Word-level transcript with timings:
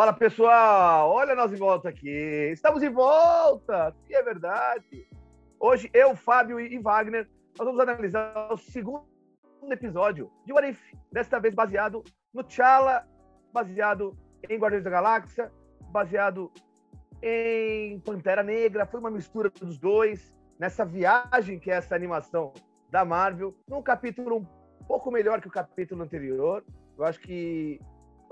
Fala 0.00 0.14
pessoal, 0.14 1.10
olha 1.10 1.34
nós 1.34 1.50
de 1.50 1.58
volta 1.58 1.90
aqui. 1.90 2.08
Estamos 2.54 2.80
de 2.80 2.88
volta, 2.88 3.94
que 4.06 4.14
é 4.14 4.22
verdade. 4.22 5.06
Hoje 5.58 5.90
eu, 5.92 6.16
Fábio 6.16 6.58
e 6.58 6.78
Wagner, 6.78 7.28
nós 7.58 7.66
vamos 7.66 7.78
analisar 7.78 8.50
o 8.50 8.56
segundo 8.56 9.04
episódio 9.70 10.32
de 10.46 10.54
What 10.54 10.70
If, 10.70 10.80
desta 11.12 11.38
vez 11.38 11.54
baseado 11.54 12.02
no 12.32 12.42
T'Challa, 12.42 13.06
baseado 13.52 14.16
em 14.48 14.58
Guardiões 14.58 14.84
da 14.84 14.88
Galáxia, 14.88 15.52
baseado 15.92 16.50
em 17.22 18.00
Pantera 18.00 18.42
Negra. 18.42 18.86
Foi 18.86 19.00
uma 19.00 19.10
mistura 19.10 19.50
dos 19.50 19.76
dois 19.76 20.34
nessa 20.58 20.82
viagem 20.82 21.58
que 21.58 21.70
é 21.70 21.74
essa 21.74 21.94
animação 21.94 22.54
da 22.90 23.04
Marvel, 23.04 23.54
num 23.68 23.82
capítulo 23.82 24.38
um 24.38 24.84
pouco 24.86 25.10
melhor 25.10 25.42
que 25.42 25.48
o 25.48 25.52
capítulo 25.52 26.02
anterior. 26.02 26.64
Eu 26.96 27.04
acho 27.04 27.20
que 27.20 27.78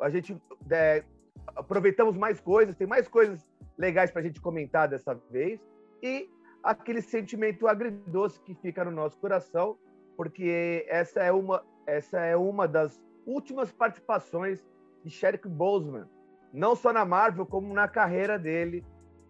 a 0.00 0.08
gente 0.08 0.34
é, 0.70 1.04
aproveitamos 1.54 2.16
mais 2.16 2.40
coisas, 2.40 2.76
tem 2.76 2.86
mais 2.86 3.08
coisas 3.08 3.46
legais 3.76 4.10
para 4.10 4.20
a 4.20 4.24
gente 4.24 4.40
comentar 4.40 4.88
dessa 4.88 5.14
vez. 5.30 5.60
E 6.02 6.28
aquele 6.62 7.00
sentimento 7.00 7.66
agridoce 7.66 8.40
que 8.40 8.54
fica 8.54 8.84
no 8.84 8.90
nosso 8.90 9.18
coração, 9.18 9.78
porque 10.16 10.84
essa 10.88 11.20
é 11.20 11.32
uma, 11.32 11.64
essa 11.86 12.18
é 12.18 12.36
uma 12.36 12.66
das 12.66 13.00
últimas 13.26 13.70
participações 13.72 14.64
de 15.04 15.10
Chadwick 15.10 15.48
Boseman, 15.48 16.06
não 16.52 16.74
só 16.74 16.92
na 16.92 17.04
Marvel, 17.04 17.46
como 17.46 17.72
na 17.72 17.86
carreira 17.86 18.38
dele. 18.38 18.84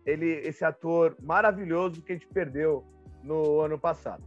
Ele, 0.07 0.27
esse 0.49 0.65
ator 0.65 1.15
maravilhoso 1.21 2.01
que 2.01 2.13
a 2.13 2.15
gente 2.15 2.27
perdeu 2.29 2.83
no 3.23 3.61
ano 3.61 3.79
passado. 3.79 4.25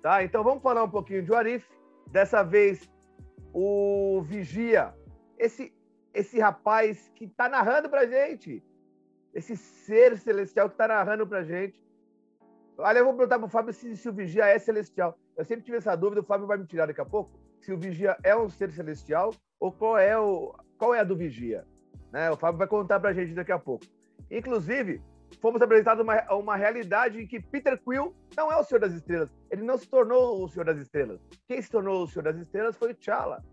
Tá? 0.00 0.24
Então 0.24 0.42
vamos 0.42 0.62
falar 0.62 0.84
um 0.84 0.88
pouquinho 0.88 1.22
de 1.22 1.34
Arif. 1.34 1.66
Dessa 2.10 2.42
vez, 2.42 2.88
o 3.52 4.22
Vigia, 4.22 4.94
esse 5.38 5.75
esse 6.16 6.38
rapaz 6.38 7.12
que 7.14 7.26
está 7.26 7.46
narrando 7.46 7.90
para 7.90 8.06
gente, 8.06 8.62
esse 9.34 9.54
ser 9.54 10.16
celestial 10.16 10.66
que 10.66 10.74
está 10.74 10.88
narrando 10.88 11.26
para 11.26 11.44
gente. 11.44 11.78
Olha, 12.78 12.98
eu 12.98 13.04
vou 13.04 13.14
perguntar 13.14 13.38
para 13.38 13.46
o 13.46 13.50
Fábio 13.50 13.72
se, 13.74 13.94
se, 13.96 14.08
o 14.08 14.12
vigia 14.12 14.46
é 14.46 14.58
celestial. 14.58 15.18
Eu 15.36 15.44
sempre 15.44 15.64
tive 15.64 15.76
essa 15.76 15.94
dúvida, 15.94 16.22
o 16.22 16.24
Fábio 16.24 16.46
vai 16.46 16.56
me 16.56 16.66
tirar 16.66 16.86
daqui 16.86 17.02
a 17.02 17.04
pouco, 17.04 17.38
se 17.60 17.70
o 17.70 17.76
vigia 17.76 18.16
é 18.22 18.34
um 18.34 18.48
ser 18.48 18.72
celestial 18.72 19.34
ou 19.60 19.70
qual 19.70 19.98
é, 19.98 20.18
o, 20.18 20.54
qual 20.78 20.94
é 20.94 21.00
a 21.00 21.04
do 21.04 21.14
vigia. 21.14 21.66
Né? 22.10 22.30
O 22.30 22.36
Fábio 22.36 22.58
vai 22.58 22.66
contar 22.66 22.98
para 22.98 23.10
a 23.10 23.14
gente 23.14 23.34
daqui 23.34 23.52
a 23.52 23.58
pouco. 23.58 23.84
Inclusive, 24.30 25.02
fomos 25.42 25.60
apresentados 25.60 26.02
uma, 26.02 26.18
uma 26.32 26.56
realidade 26.56 27.20
em 27.20 27.26
que 27.26 27.40
Peter 27.40 27.78
Quill 27.78 28.14
não 28.34 28.50
é 28.50 28.56
o 28.56 28.64
Senhor 28.64 28.80
das 28.80 28.94
Estrelas. 28.94 29.28
Ele 29.50 29.62
não 29.62 29.76
se 29.76 29.86
tornou 29.86 30.42
o 30.42 30.48
Senhor 30.48 30.64
das 30.64 30.78
Estrelas. 30.78 31.20
Quem 31.46 31.60
se 31.60 31.70
tornou 31.70 32.04
o 32.04 32.08
Senhor 32.08 32.24
das 32.24 32.38
Estrelas 32.38 32.74
foi 32.74 32.92
o 32.92 32.94
T'Challa. 32.94 33.44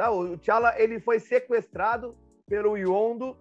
Tá? 0.00 0.10
O 0.10 0.38
T'Challa 0.38 0.72
ele 0.78 0.98
foi 0.98 1.20
sequestrado 1.20 2.16
pelo 2.48 2.74
Yondo 2.74 3.36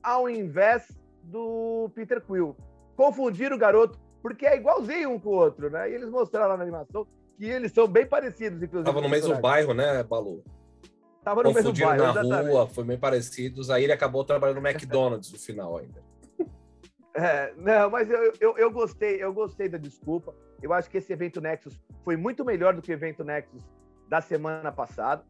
ao 0.00 0.30
invés 0.30 0.96
do 1.24 1.90
Peter 1.92 2.20
Quill. 2.20 2.56
Confundiram 2.94 3.56
o 3.56 3.58
garoto, 3.58 3.98
porque 4.22 4.46
é 4.46 4.54
igualzinho 4.54 5.10
um 5.10 5.18
com 5.18 5.30
o 5.30 5.32
outro, 5.32 5.68
né? 5.68 5.90
E 5.90 5.94
eles 5.94 6.08
mostraram 6.08 6.50
lá 6.50 6.56
na 6.56 6.62
animação 6.62 7.04
que 7.36 7.46
eles 7.46 7.72
são 7.72 7.88
bem 7.88 8.06
parecidos, 8.06 8.62
inclusive. 8.62 8.84
Tava 8.84 9.00
no 9.00 9.08
mesmo 9.08 9.40
bairro, 9.40 9.74
né, 9.74 10.04
Balu? 10.04 10.44
Tava 11.24 11.42
no 11.42 11.52
mesmo 11.52 11.72
bairro, 11.72 12.04
na 12.04 12.10
exatamente. 12.20 12.52
rua, 12.52 12.68
foi 12.68 12.84
bem 12.84 12.96
parecidos. 12.96 13.68
Aí 13.68 13.82
ele 13.82 13.92
acabou 13.92 14.24
trabalhando 14.24 14.60
no 14.60 14.68
McDonald's 14.68 15.32
no 15.32 15.38
final 15.40 15.78
ainda. 15.78 16.00
É, 17.14 17.52
não, 17.56 17.90
mas 17.90 18.08
eu, 18.08 18.32
eu, 18.38 18.56
eu, 18.56 18.70
gostei, 18.70 19.20
eu 19.20 19.32
gostei 19.32 19.68
da 19.68 19.76
desculpa. 19.76 20.32
Eu 20.62 20.72
acho 20.72 20.88
que 20.88 20.98
esse 20.98 21.12
evento 21.12 21.40
Nexus 21.40 21.76
foi 22.04 22.16
muito 22.16 22.44
melhor 22.44 22.72
do 22.72 22.80
que 22.80 22.92
o 22.92 22.94
evento 22.94 23.24
Nexus 23.24 23.64
da 24.08 24.20
semana 24.20 24.70
passada 24.70 25.24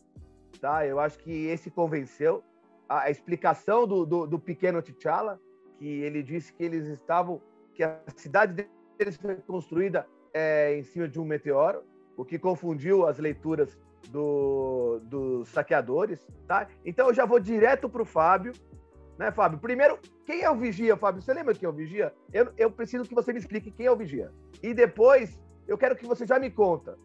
tá? 0.60 0.86
Eu 0.86 1.00
acho 1.00 1.18
que 1.18 1.46
esse 1.46 1.70
convenceu. 1.70 2.42
A, 2.88 3.02
a 3.02 3.10
explicação 3.10 3.86
do, 3.86 4.04
do, 4.04 4.26
do, 4.26 4.38
pequeno 4.38 4.82
T'Challa, 4.82 5.40
que 5.78 5.86
ele 5.86 6.22
disse 6.22 6.52
que 6.52 6.62
eles 6.62 6.86
estavam, 6.86 7.40
que 7.74 7.82
a 7.82 8.00
cidade 8.16 8.68
deles 8.98 9.16
foi 9.16 9.36
construída 9.36 10.06
é, 10.32 10.76
em 10.78 10.82
cima 10.82 11.08
de 11.08 11.20
um 11.20 11.24
meteoro, 11.24 11.82
o 12.16 12.24
que 12.24 12.38
confundiu 12.38 13.06
as 13.06 13.18
leituras 13.18 13.78
do, 14.10 15.00
dos 15.04 15.48
saqueadores, 15.48 16.26
tá? 16.46 16.68
Então 16.84 17.08
eu 17.08 17.14
já 17.14 17.24
vou 17.24 17.38
direto 17.38 17.88
para 17.88 18.02
o 18.02 18.06
Fábio, 18.06 18.52
né, 19.18 19.32
Fábio? 19.32 19.58
Primeiro, 19.58 19.98
quem 20.24 20.42
é 20.42 20.50
o 20.50 20.56
Vigia, 20.56 20.96
Fábio? 20.96 21.20
Você 21.20 21.34
lembra 21.34 21.54
quem 21.54 21.66
é 21.66 21.70
o 21.70 21.72
Vigia? 21.74 22.14
Eu, 22.32 22.52
eu 22.56 22.70
preciso 22.70 23.04
que 23.04 23.14
você 23.14 23.32
me 23.32 23.38
explique 23.38 23.70
quem 23.70 23.86
é 23.86 23.90
o 23.90 23.96
Vigia. 23.96 24.32
E 24.62 24.72
depois, 24.72 25.40
eu 25.66 25.76
quero 25.76 25.96
que 25.96 26.06
você 26.06 26.24
já 26.24 26.38
me 26.38 26.50
conta. 26.50 26.96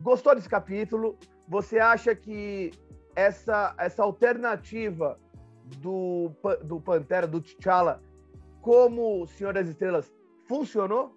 Gostou 0.00 0.34
desse 0.34 0.48
capítulo? 0.48 1.18
Você 1.48 1.78
acha 1.78 2.14
que 2.14 2.72
essa, 3.14 3.74
essa 3.78 4.02
alternativa 4.02 5.18
do, 5.80 6.30
do 6.64 6.80
Pantera, 6.80 7.26
do 7.26 7.40
T'Challa, 7.40 8.02
como 8.60 9.26
Senhor 9.26 9.54
das 9.54 9.68
Estrelas, 9.68 10.12
funcionou? 10.46 11.14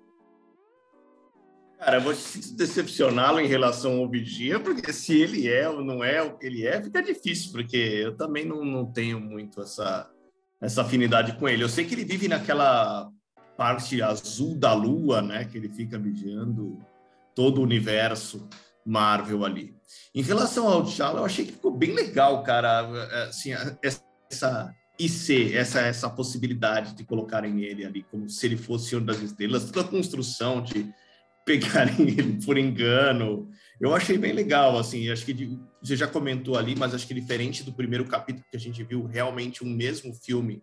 Cara, 1.79 1.97
eu 1.97 2.01
vou 2.01 2.13
decepcioná-lo 2.57 3.39
em 3.39 3.47
relação 3.47 3.99
ao 3.99 4.09
Vigia, 4.09 4.59
porque 4.59 4.91
se 4.91 5.17
ele 5.17 5.47
é 5.47 5.69
ou 5.69 5.81
não 5.83 6.03
é 6.03 6.21
o 6.21 6.37
que 6.37 6.45
ele 6.45 6.67
é, 6.67 6.81
fica 6.81 7.01
difícil, 7.01 7.53
porque 7.53 7.77
eu 7.77 8.17
também 8.17 8.45
não, 8.45 8.65
não 8.65 8.85
tenho 8.91 9.19
muito 9.19 9.61
essa, 9.61 10.11
essa 10.61 10.81
afinidade 10.81 11.37
com 11.37 11.47
ele. 11.47 11.63
Eu 11.63 11.69
sei 11.69 11.85
que 11.85 11.95
ele 11.95 12.03
vive 12.03 12.27
naquela 12.27 13.09
parte 13.55 14.01
azul 14.01 14.55
da 14.55 14.73
lua, 14.73 15.21
né? 15.21 15.45
Que 15.45 15.57
ele 15.57 15.69
fica 15.69 15.97
vigiando 15.97 16.77
todo 17.33 17.59
o 17.59 17.63
universo. 17.63 18.47
Marvel 18.89 19.45
ali. 19.45 19.75
Em 20.13 20.21
relação 20.21 20.67
ao 20.67 20.83
T'Challa, 20.83 21.19
eu 21.19 21.25
achei 21.25 21.45
que 21.45 21.51
ficou 21.51 21.71
bem 21.71 21.93
legal, 21.93 22.43
cara, 22.43 22.81
assim, 23.27 23.51
essa 23.83 24.73
IC, 24.99 25.55
essa, 25.55 25.81
essa 25.81 26.09
possibilidade 26.09 26.95
de 26.95 27.05
colocarem 27.05 27.63
ele 27.63 27.85
ali 27.85 28.03
como 28.03 28.27
se 28.27 28.45
ele 28.45 28.57
fosse 28.57 28.89
Senhor 28.89 29.01
das 29.01 29.21
Estrelas, 29.21 29.65
toda 29.65 29.81
a 29.81 29.89
construção 29.89 30.61
de 30.61 30.91
pegarem 31.45 31.95
ele 32.09 32.43
por 32.43 32.57
engano, 32.57 33.49
eu 33.79 33.95
achei 33.95 34.17
bem 34.17 34.33
legal, 34.33 34.77
assim, 34.77 35.09
acho 35.09 35.25
que 35.25 35.57
você 35.81 35.95
já 35.95 36.07
comentou 36.07 36.57
ali, 36.57 36.75
mas 36.75 36.93
acho 36.93 37.07
que 37.07 37.13
diferente 37.13 37.63
do 37.63 37.71
primeiro 37.71 38.05
capítulo 38.05 38.45
que 38.51 38.57
a 38.57 38.59
gente 38.59 38.83
viu 38.83 39.05
realmente 39.05 39.63
um 39.63 39.69
mesmo 39.69 40.13
filme 40.13 40.61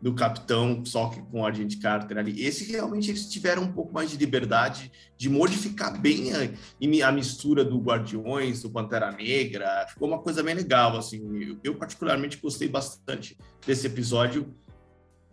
do 0.00 0.14
Capitão, 0.14 0.84
só 0.84 1.08
que 1.08 1.20
com 1.22 1.44
a 1.44 1.48
Agente 1.48 1.78
Carter 1.78 2.18
ali. 2.18 2.44
Esse 2.44 2.70
realmente 2.70 3.10
eles 3.10 3.28
tiveram 3.28 3.64
um 3.64 3.72
pouco 3.72 3.92
mais 3.92 4.10
de 4.10 4.16
liberdade 4.16 4.92
de 5.16 5.28
modificar 5.28 6.00
bem 6.00 6.30
a, 6.32 7.08
a 7.08 7.12
mistura 7.12 7.64
do 7.64 7.78
Guardiões, 7.80 8.62
do 8.62 8.70
Pantera 8.70 9.10
Negra. 9.10 9.86
Ficou 9.88 10.06
uma 10.06 10.20
coisa 10.20 10.42
bem 10.42 10.54
legal, 10.54 10.96
assim. 10.96 11.20
Eu, 11.42 11.58
eu, 11.64 11.74
particularmente 11.74 12.36
gostei 12.36 12.68
bastante 12.68 13.36
desse 13.66 13.86
episódio. 13.86 14.54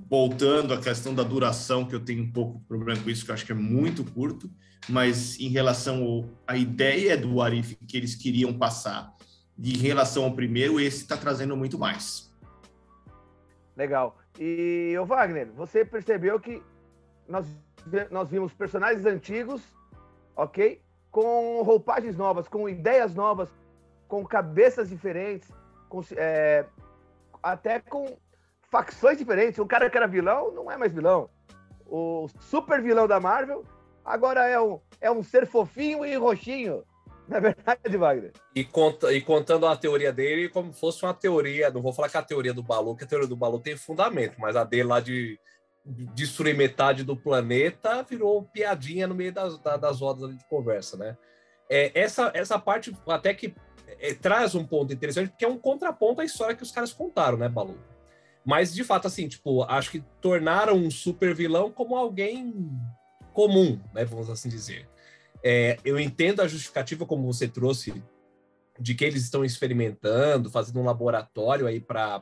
Voltando 0.10 0.74
à 0.74 0.78
questão 0.78 1.16
da 1.16 1.24
duração, 1.24 1.86
que 1.86 1.96
eu 1.96 2.02
tenho 2.02 2.24
um 2.24 2.32
pouco 2.32 2.60
de 2.60 2.66
problema 2.66 3.00
com 3.00 3.10
isso, 3.10 3.24
que 3.24 3.32
eu 3.32 3.34
acho 3.34 3.46
que 3.46 3.54
é 3.54 3.56
muito 3.56 4.04
curto, 4.04 4.52
mas 4.90 5.40
em 5.40 5.48
relação 5.48 6.30
à 6.46 6.58
ideia 6.58 7.18
do 7.18 7.42
Arif 7.42 7.78
que 7.88 7.96
eles 7.96 8.14
queriam 8.14 8.54
passar, 8.54 9.14
em 9.58 9.78
relação 9.78 10.26
ao 10.26 10.36
primeiro, 10.36 10.82
esse 10.82 11.04
está 11.04 11.16
trazendo 11.16 11.56
muito 11.56 11.80
mais. 11.80 12.30
Legal. 13.78 14.18
E, 14.40 14.96
o 15.00 15.06
Wagner, 15.06 15.52
você 15.54 15.86
percebeu 15.86 16.40
que 16.40 16.62
nós, 17.28 17.48
nós 18.12 18.30
vimos 18.30 18.54
personagens 18.54 19.06
antigos, 19.06 19.62
ok? 20.36 20.82
Com 21.12 21.62
roupagens 21.62 22.18
novas, 22.18 22.48
com 22.48 22.68
ideias 22.68 23.16
novas, 23.16 23.50
com 24.08 24.26
cabeças 24.26 24.90
diferentes, 24.90 25.50
com, 25.88 26.02
é, 26.18 26.66
até 27.42 27.80
com 27.80 28.18
facções 28.70 29.18
diferentes. 29.18 29.60
O 29.60 29.66
cara 29.66 29.90
que 29.90 29.98
era 29.98 30.08
vilão 30.08 30.52
não 30.52 30.70
é 30.70 30.78
mais 30.78 30.94
vilão. 30.94 31.30
O 31.86 32.28
super 32.40 32.82
vilão 32.82 33.08
da 33.08 33.20
Marvel 33.20 33.64
agora 34.04 34.48
é 34.48 34.60
um, 34.60 34.80
é 35.00 35.12
um 35.12 35.24
ser 35.24 35.48
fofinho 35.48 36.06
e 36.06 36.16
roxinho. 36.16 36.84
É 37.32 37.40
verdade, 37.40 37.98
Wagner? 37.98 38.32
E, 38.56 38.64
conta, 38.64 39.12
e 39.12 39.22
contando 39.22 39.66
a 39.66 39.76
teoria 39.76 40.14
dele 40.14 40.50
como 40.50 40.72
fosse 40.72 41.04
uma 41.04 41.14
teoria, 41.14 41.72
não 41.72 41.82
vou 41.82 41.94
falar 41.94 42.10
que 42.10 42.18
a 42.18 42.22
teoria 42.22 42.54
do 42.54 42.64
Balu, 42.64 42.96
que 42.96 43.04
a 43.04 43.08
teoria 43.08 43.28
do 43.28 43.36
Balu 43.36 43.60
tem 43.60 43.76
fundamento, 43.76 44.36
mas 44.40 44.56
a 44.56 44.64
dele 44.64 44.84
lá 44.84 45.00
de 45.00 45.40
destruir 45.86 46.56
metade 46.56 47.04
do 47.04 47.16
planeta 47.16 48.04
virou 48.04 48.44
piadinha 48.44 49.08
no 49.08 49.14
meio 49.14 49.32
das, 49.32 49.60
das 49.60 50.00
rodas 50.00 50.36
de 50.36 50.44
conversa, 50.48 50.98
né? 50.98 51.18
É, 51.70 51.92
essa, 52.00 52.32
essa 52.34 52.58
parte 52.60 52.96
até 53.08 53.34
que 53.34 53.56
é, 54.00 54.14
traz 54.14 54.56
um 54.56 54.66
ponto 54.66 54.94
interessante, 54.94 55.30
porque 55.30 55.46
é 55.46 55.48
um 55.48 55.58
contraponto 55.58 56.22
à 56.22 56.26
história 56.26 56.56
que 56.56 56.64
os 56.64 56.72
caras 56.72 56.94
contaram, 56.94 57.38
né, 57.38 57.50
Balu? 57.50 57.78
Mas, 58.44 58.74
de 58.74 58.84
fato, 58.84 59.08
assim, 59.08 59.28
tipo, 59.28 59.64
acho 59.64 59.92
que 59.92 60.04
tornaram 60.22 60.76
um 60.76 60.92
super 60.92 61.34
vilão 61.34 61.72
como 61.72 61.96
alguém 61.96 62.54
comum, 63.34 63.80
né, 63.94 64.06
vamos 64.06 64.30
assim 64.30 64.50
dizer. 64.50 64.88
É, 65.48 65.78
eu 65.86 66.00
entendo 66.00 66.42
a 66.42 66.48
justificativa 66.48 67.06
como 67.06 67.32
você 67.32 67.48
trouxe 67.48 68.04
de 68.80 68.96
que 68.96 69.06
eles 69.06 69.22
estão 69.22 69.46
experimentando, 69.46 70.50
fazendo 70.50 70.80
um 70.80 70.86
laboratório 70.86 71.68
aí 71.68 71.80
para 71.80 72.20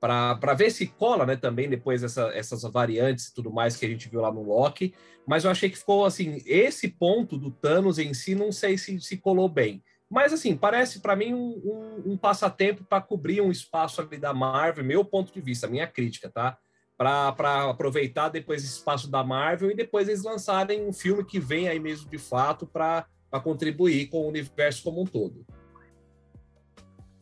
para 0.00 0.54
ver 0.54 0.70
se 0.70 0.86
cola, 0.86 1.26
né, 1.26 1.36
também 1.36 1.68
depois 1.68 2.02
essa, 2.02 2.28
essas 2.28 2.62
variantes 2.62 3.26
e 3.26 3.34
tudo 3.34 3.50
mais 3.50 3.76
que 3.76 3.84
a 3.84 3.88
gente 3.88 4.08
viu 4.08 4.20
lá 4.20 4.32
no 4.32 4.42
Loki, 4.42 4.94
mas 5.26 5.44
eu 5.44 5.50
achei 5.50 5.68
que 5.68 5.78
ficou 5.78 6.04
assim, 6.04 6.40
esse 6.46 6.88
ponto 6.88 7.36
do 7.36 7.50
Thanos 7.50 7.98
em 7.98 8.14
si, 8.14 8.34
não 8.34 8.52
sei 8.52 8.78
se 8.78 9.00
se 9.00 9.16
colou 9.16 9.48
bem. 9.48 9.82
Mas, 10.08 10.32
assim, 10.32 10.56
parece 10.56 11.00
para 11.00 11.16
mim 11.16 11.34
um, 11.34 11.60
um, 11.64 12.12
um 12.12 12.16
passatempo 12.16 12.84
para 12.84 13.02
cobrir 13.02 13.40
um 13.40 13.50
espaço 13.50 14.00
ali 14.00 14.16
da 14.18 14.32
Marvel, 14.32 14.84
meu 14.84 15.04
ponto 15.04 15.32
de 15.32 15.40
vista, 15.40 15.66
minha 15.66 15.86
crítica, 15.86 16.30
tá? 16.30 16.56
Para 16.96 17.70
aproveitar 17.70 18.30
depois 18.30 18.64
esse 18.64 18.78
espaço 18.78 19.10
da 19.10 19.22
Marvel 19.22 19.70
e 19.70 19.74
depois 19.74 20.08
eles 20.08 20.22
lançarem 20.22 20.86
um 20.86 20.92
filme 20.92 21.24
que 21.24 21.38
vem 21.38 21.68
aí 21.68 21.78
mesmo 21.78 22.08
de 22.08 22.18
fato 22.18 22.66
para 22.66 23.06
contribuir 23.44 24.08
com 24.08 24.22
o 24.22 24.28
universo 24.28 24.82
como 24.82 25.02
um 25.02 25.04
todo. 25.04 25.44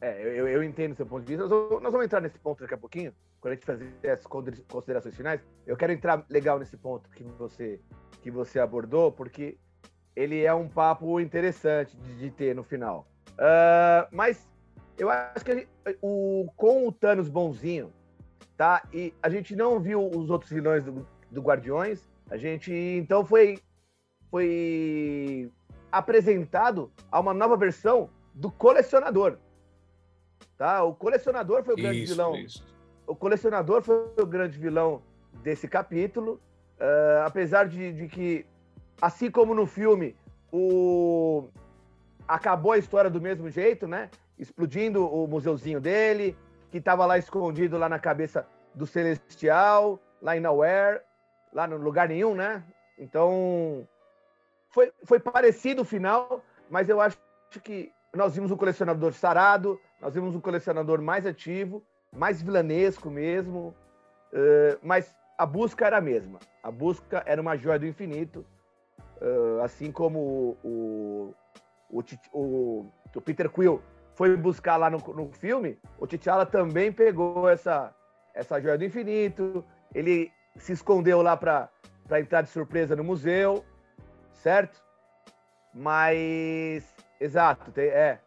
É, 0.00 0.22
eu, 0.22 0.46
eu 0.46 0.62
entendo 0.62 0.94
seu 0.94 1.06
ponto 1.06 1.24
de 1.24 1.34
vista. 1.34 1.48
Nós 1.48 1.90
vamos 1.90 2.04
entrar 2.04 2.20
nesse 2.20 2.38
ponto 2.38 2.60
daqui 2.60 2.74
a 2.74 2.78
pouquinho, 2.78 3.12
quando 3.40 3.52
a 3.52 3.54
gente 3.54 3.64
fazer 3.64 3.90
as 4.04 4.24
considerações 4.68 5.16
finais. 5.16 5.40
Eu 5.66 5.76
quero 5.76 5.92
entrar 5.92 6.24
legal 6.28 6.58
nesse 6.58 6.76
ponto 6.76 7.08
que 7.10 7.24
você, 7.24 7.80
que 8.20 8.30
você 8.30 8.60
abordou, 8.60 9.10
porque 9.10 9.56
ele 10.14 10.44
é 10.44 10.52
um 10.52 10.68
papo 10.68 11.18
interessante 11.18 11.96
de, 11.96 12.16
de 12.16 12.30
ter 12.30 12.54
no 12.54 12.62
final. 12.62 13.08
Uh, 13.30 14.06
mas 14.12 14.46
eu 14.98 15.10
acho 15.10 15.44
que 15.44 15.54
gente, 15.54 15.68
o, 16.00 16.48
com 16.54 16.86
o 16.86 16.92
Thanos 16.92 17.28
bonzinho, 17.28 17.90
tá? 18.56 18.82
E 18.92 19.12
a 19.22 19.28
gente 19.28 19.54
não 19.56 19.80
viu 19.80 20.08
os 20.08 20.30
outros 20.30 20.50
vilões 20.50 20.84
do, 20.84 21.06
do 21.30 21.40
Guardiões. 21.40 22.08
A 22.30 22.36
gente 22.36 22.72
então 22.72 23.24
foi 23.24 23.58
foi 24.30 25.50
apresentado 25.92 26.90
a 27.10 27.20
uma 27.20 27.32
nova 27.32 27.56
versão 27.56 28.10
do 28.34 28.50
colecionador. 28.50 29.38
Tá? 30.56 30.82
O 30.82 30.94
colecionador 30.94 31.62
foi 31.62 31.74
o 31.74 31.76
grande 31.76 32.02
isso, 32.02 32.12
vilão. 32.14 32.36
Isso. 32.36 32.64
O 33.06 33.14
colecionador 33.14 33.82
foi 33.82 33.96
o 34.20 34.26
grande 34.26 34.58
vilão 34.58 35.02
desse 35.42 35.68
capítulo. 35.68 36.40
Uh, 36.74 37.22
apesar 37.24 37.68
de, 37.68 37.92
de 37.92 38.08
que 38.08 38.46
assim 39.00 39.30
como 39.30 39.54
no 39.54 39.66
filme, 39.66 40.16
o 40.52 41.48
acabou 42.26 42.72
a 42.72 42.78
história 42.78 43.10
do 43.10 43.20
mesmo 43.20 43.50
jeito, 43.50 43.86
né? 43.86 44.10
Explodindo 44.38 45.06
o 45.06 45.26
museuzinho 45.26 45.80
dele, 45.80 46.36
que 46.74 46.78
estava 46.78 47.06
lá 47.06 47.16
escondido 47.16 47.78
lá 47.78 47.88
na 47.88 48.00
cabeça 48.00 48.44
do 48.74 48.84
Celestial, 48.84 49.96
lá 50.20 50.36
em 50.36 50.40
Nowhere, 50.40 51.02
lá 51.52 51.68
no 51.68 51.76
lugar 51.76 52.08
nenhum, 52.08 52.34
né? 52.34 52.64
Então 52.98 53.86
foi, 54.70 54.92
foi 55.04 55.20
parecido 55.20 55.82
o 55.82 55.84
final, 55.84 56.42
mas 56.68 56.88
eu 56.88 57.00
acho 57.00 57.16
que 57.62 57.92
nós 58.12 58.34
vimos 58.34 58.50
um 58.50 58.56
colecionador 58.56 59.12
sarado, 59.12 59.80
nós 60.00 60.14
vimos 60.14 60.34
um 60.34 60.40
colecionador 60.40 61.00
mais 61.00 61.24
ativo, 61.24 61.80
mais 62.12 62.42
vilanesco 62.42 63.08
mesmo, 63.08 63.72
uh, 64.32 64.76
mas 64.82 65.14
a 65.38 65.46
busca 65.46 65.86
era 65.86 65.98
a 65.98 66.00
mesma. 66.00 66.40
A 66.60 66.72
busca 66.72 67.22
era 67.24 67.40
uma 67.40 67.56
joia 67.56 67.78
do 67.78 67.86
infinito, 67.86 68.44
Uh, 69.20 69.62
assim 69.62 69.92
como 69.92 70.18
o, 70.64 71.34
o, 71.88 72.04
o, 72.32 72.92
o, 73.14 73.20
Peter 73.20 73.48
Quill 73.48 73.80
foi 74.14 74.36
buscar 74.36 74.76
lá 74.76 74.88
no, 74.88 74.98
no 74.98 75.30
filme, 75.32 75.78
o 75.98 76.06
T'Challa 76.06 76.46
também 76.46 76.92
pegou 76.92 77.48
essa, 77.48 77.94
essa 78.34 78.60
joia 78.60 78.78
do 78.78 78.84
infinito, 78.84 79.64
ele 79.94 80.30
se 80.56 80.72
escondeu 80.72 81.20
lá 81.20 81.36
para 81.36 81.70
entrar 82.12 82.42
de 82.42 82.48
surpresa 82.48 82.94
no 82.94 83.04
museu, 83.04 83.64
certo? 84.32 84.82
Mas, 85.74 86.84
exato, 87.20 87.72
tem, 87.72 87.88
é, 87.88 88.20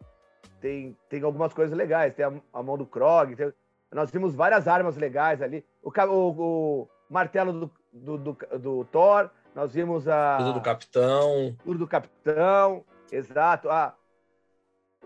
tem, 0.60 0.96
tem 1.08 1.22
algumas 1.22 1.54
coisas 1.54 1.76
legais, 1.76 2.14
tem 2.14 2.26
a, 2.26 2.32
a 2.52 2.62
mão 2.62 2.76
do 2.76 2.86
Krog, 2.86 3.34
tem, 3.34 3.52
nós 3.90 4.10
vimos 4.10 4.34
várias 4.34 4.68
armas 4.68 4.96
legais 4.96 5.40
ali, 5.40 5.64
o, 5.82 5.90
o, 5.90 6.30
o 6.30 6.88
martelo 7.08 7.52
do, 7.52 7.70
do, 7.92 8.18
do, 8.18 8.38
do 8.58 8.84
Thor, 8.84 9.30
nós 9.54 9.72
vimos 9.72 10.06
a. 10.06 10.36
Tudo 10.36 10.52
do 10.52 10.60
Capitão. 10.60 11.56
Tudo 11.64 11.78
do 11.78 11.86
Capitão, 11.88 12.84
exato. 13.10 13.70
Ah, 13.70 13.94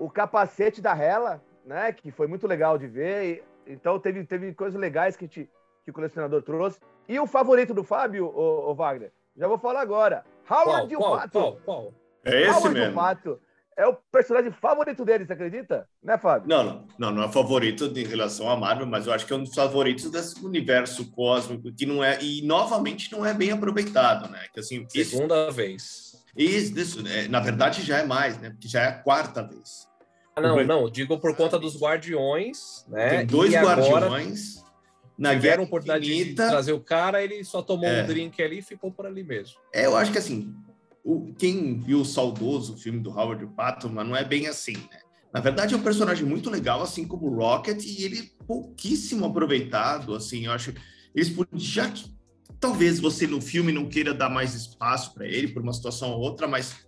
o 0.03 0.11
capacete 0.11 0.81
da 0.81 0.97
Hela, 0.97 1.43
né? 1.65 1.93
Que 1.93 2.11
foi 2.11 2.27
muito 2.27 2.47
legal 2.47 2.77
de 2.77 2.89
ver. 2.89 3.45
Então 3.67 3.99
teve, 3.99 4.25
teve 4.25 4.53
coisas 4.53 4.79
legais 4.79 5.17
que, 5.17 5.29
te, 5.29 5.49
que 5.85 5.91
o 5.91 5.95
colecionador 5.95 6.43
trouxe. 6.43 6.81
E 7.09 7.19
o 7.21 7.27
favorito 7.27 7.73
do 7.73 7.85
Fábio, 7.85 8.27
o, 8.27 8.71
o 8.71 8.75
Wagner, 8.75 9.13
já 9.37 9.47
vou 9.47 9.59
falar 9.59 9.81
agora. 9.81 10.25
Howard 10.51 10.95
qual, 10.97 11.13
o 11.13 11.17
Pato. 11.17 11.39
Qual, 11.39 11.57
qual? 11.65 11.95
É 12.25 12.43
esse 12.43 12.51
Howard 12.51 12.75
mesmo. 12.75 12.93
O 12.93 12.95
Pato 12.95 13.41
é 13.77 13.87
o 13.87 13.95
personagem 14.11 14.51
favorito 14.53 15.05
dele, 15.05 15.25
você 15.25 15.33
acredita? 15.33 15.89
Né, 16.03 16.19
Fábio? 16.19 16.49
Não, 16.49 16.65
não, 16.65 16.87
não, 16.99 17.11
não 17.13 17.23
é 17.23 17.29
favorito 17.29 17.87
em 17.97 18.05
relação 18.05 18.51
à 18.51 18.57
Marvel, 18.57 18.87
mas 18.87 19.07
eu 19.07 19.13
acho 19.13 19.25
que 19.25 19.33
é 19.33 19.37
um 19.37 19.45
dos 19.45 19.55
favoritos 19.55 20.11
desse 20.11 20.45
universo 20.45 21.11
cósmico 21.13 21.73
que 21.73 21.87
não 21.87 22.03
é 22.03 22.21
e 22.21 22.43
novamente 22.43 23.11
não 23.13 23.25
é 23.25 23.33
bem 23.33 23.53
aproveitado, 23.53 24.29
né? 24.29 24.47
Que 24.53 24.61
assim, 24.61 24.85
segunda 24.89 25.45
isso, 25.45 25.53
vez. 25.53 26.25
Isso, 26.37 26.79
isso, 26.79 27.07
é, 27.07 27.29
na 27.29 27.41
verdade 27.41 27.83
já 27.83 27.99
é 27.99 28.05
mais, 28.05 28.39
né? 28.39 28.51
Porque 28.51 28.67
já 28.67 28.83
é 28.83 28.89
a 28.89 28.99
quarta 28.99 29.43
vez. 29.43 29.92
Ah, 30.35 30.41
não, 30.41 30.65
não, 30.65 30.91
digo 30.91 31.19
por 31.19 31.37
conta 31.37 31.59
dos 31.59 31.79
Guardiões, 31.79 32.87
né? 32.89 33.19
Tem 33.19 33.27
dois 33.27 33.53
Guardiões. 33.53 34.57
Agora 34.57 34.73
na 35.19 35.35
tiveram 35.35 35.65
oportunidade 35.65 36.13
infinita, 36.13 36.45
de 36.45 36.51
trazer 36.51 36.73
o 36.73 36.81
cara, 36.81 37.23
ele 37.23 37.45
só 37.45 37.63
tomou 37.63 37.89
é. 37.89 38.03
um 38.03 38.07
drink 38.07 38.43
ali 38.43 38.59
e 38.59 38.63
ficou 38.63 38.91
por 38.91 39.07
ali 39.07 39.23
mesmo. 39.23 39.57
É, 39.73 39.87
eu 39.87 39.97
acho 39.97 40.11
que 40.11 40.19
assim, 40.19 40.55
o, 41.05 41.33
quem 41.35 41.79
viu 41.79 42.01
o 42.01 42.05
saudoso 42.05 42.77
filme 42.77 43.01
do 43.01 43.11
Howard 43.11 43.47
Pato, 43.55 43.89
mas 43.89 44.07
não 44.07 44.17
é 44.17 44.25
bem 44.25 44.47
assim, 44.47 44.73
né? 44.73 44.99
Na 45.33 45.41
verdade, 45.41 45.75
é 45.75 45.77
um 45.77 45.83
personagem 45.83 46.27
muito 46.27 46.51
legal, 46.51 46.83
assim 46.83 47.07
como 47.07 47.27
o 47.27 47.35
Rocket, 47.37 47.83
e 47.85 48.05
ele 48.05 48.19
é 48.19 48.45
pouquíssimo 48.47 49.25
aproveitado, 49.25 50.15
assim, 50.15 50.47
eu 50.47 50.53
acho. 50.53 50.75
Eles 51.15 51.35
já 51.55 51.89
que 51.89 52.05
talvez 52.61 53.01
você 53.01 53.27
no 53.27 53.41
filme 53.41 53.73
não 53.73 53.89
queira 53.89 54.13
dar 54.13 54.29
mais 54.29 54.55
espaço 54.55 55.15
para 55.15 55.27
ele 55.27 55.49
por 55.49 55.63
uma 55.63 55.73
situação 55.73 56.11
ou 56.11 56.21
outra, 56.21 56.47
mas 56.47 56.87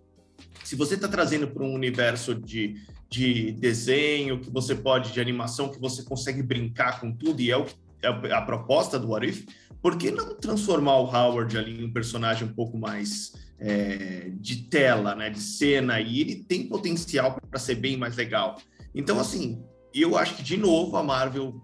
se 0.63 0.77
você 0.77 0.95
está 0.95 1.09
trazendo 1.09 1.49
para 1.49 1.65
um 1.65 1.73
universo 1.73 2.35
de, 2.35 2.83
de 3.15 3.53
desenho, 3.53 4.41
que 4.41 4.51
você 4.51 4.75
pode, 4.75 5.13
de 5.13 5.21
animação, 5.21 5.69
que 5.69 5.81
você 5.81 6.03
consegue 6.03 6.43
brincar 6.43 7.01
com 7.01 7.13
tudo, 7.13 7.41
e 7.41 7.51
é 7.51 7.57
o 7.57 7.67
é 8.03 8.33
a 8.33 8.43
proposta 8.43 8.99
do 8.99 9.09
What 9.09 9.27
If, 9.27 9.47
por 9.81 9.97
que 9.97 10.11
não 10.11 10.35
transformar 10.35 10.99
o 10.99 11.07
Howard 11.07 11.57
ali 11.57 11.81
em 11.81 11.87
um 11.87 11.93
personagem 11.93 12.47
um 12.47 12.53
pouco 12.53 12.77
mais 12.77 13.33
é, 13.59 14.31
de 14.35 14.65
tela, 14.65 15.15
né, 15.15 15.31
de 15.31 15.41
cena, 15.41 16.01
e 16.01 16.21
ele 16.21 16.37
tem 16.37 16.69
potencial 16.69 17.41
para 17.51 17.59
ser 17.59 17.77
bem 17.77 17.97
mais 17.97 18.15
legal. 18.15 18.61
Então, 18.95 19.19
assim, 19.19 19.65
eu 19.95 20.19
acho 20.19 20.35
que, 20.35 20.43
de 20.43 20.57
novo, 20.57 20.97
a 20.97 21.03
Marvel 21.03 21.55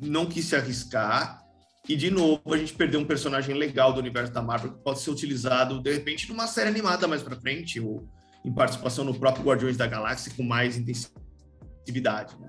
não 0.00 0.26
quis 0.26 0.46
se 0.46 0.56
arriscar, 0.56 1.40
e, 1.88 1.94
de 1.94 2.10
novo, 2.10 2.42
a 2.52 2.58
gente 2.58 2.74
perdeu 2.74 2.98
um 2.98 3.04
personagem 3.04 3.54
legal 3.54 3.92
do 3.92 4.00
universo 4.00 4.32
da 4.32 4.42
Marvel 4.42 4.72
que 4.72 4.82
pode 4.82 5.00
ser 5.00 5.10
utilizado, 5.10 5.80
de 5.80 5.92
repente, 5.92 6.28
numa 6.28 6.48
série 6.48 6.68
animada 6.68 7.06
mais 7.06 7.22
para 7.22 7.36
frente, 7.36 7.78
ou 7.78 8.08
em 8.46 8.52
participação 8.52 9.04
no 9.04 9.18
próprio 9.18 9.44
Guardiões 9.44 9.76
da 9.76 9.88
Galáxia 9.88 10.32
com 10.36 10.44
mais 10.44 10.78
intensividade, 10.78 12.38
né? 12.40 12.48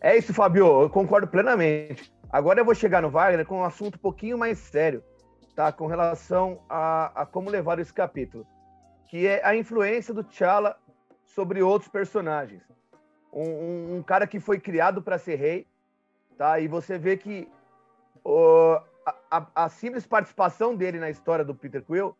É 0.00 0.16
isso, 0.16 0.32
Fabio, 0.32 0.82
eu 0.82 0.88
concordo 0.88 1.28
plenamente. 1.28 2.10
Agora 2.30 2.60
eu 2.60 2.64
vou 2.64 2.74
chegar 2.74 3.02
no 3.02 3.10
Wagner 3.10 3.44
com 3.44 3.58
um 3.58 3.64
assunto 3.64 3.96
um 3.96 4.00
pouquinho 4.00 4.38
mais 4.38 4.58
sério, 4.58 5.04
tá? 5.54 5.70
Com 5.70 5.86
relação 5.86 6.62
a, 6.68 7.22
a 7.22 7.26
como 7.26 7.50
levar 7.50 7.78
esse 7.78 7.92
capítulo, 7.92 8.46
que 9.10 9.26
é 9.26 9.44
a 9.44 9.54
influência 9.54 10.14
do 10.14 10.24
T'Challa 10.24 10.76
sobre 11.24 11.62
outros 11.62 11.90
personagens. 11.90 12.62
Um, 13.30 13.42
um, 13.42 13.96
um 13.96 14.02
cara 14.02 14.26
que 14.26 14.40
foi 14.40 14.58
criado 14.58 15.02
para 15.02 15.18
ser 15.18 15.36
rei, 15.36 15.66
tá? 16.38 16.58
E 16.58 16.68
você 16.68 16.96
vê 16.96 17.16
que 17.16 17.46
a, 19.30 19.46
a, 19.54 19.68
simples 19.68 20.06
participação 20.06 20.74
dele 20.74 20.98
na 20.98 21.10
história 21.10 21.44
do 21.44 21.54
Peter 21.54 21.82
Quill 21.82 22.16